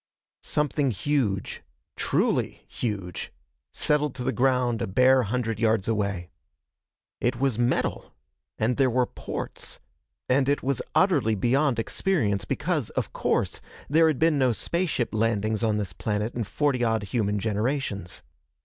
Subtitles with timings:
[0.41, 1.61] Something huge
[1.95, 3.31] truly huge!
[3.71, 6.31] settled to the ground a bare hundred yards away.
[7.19, 8.11] It was metal,
[8.57, 9.79] and there were ports,
[10.27, 15.63] and it was utterly beyond experience, because, of course, there had been no spaceship landings
[15.63, 18.23] on this planet in forty odd human generations.